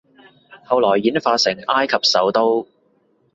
[0.67, 2.67] 後來演化成埃及首都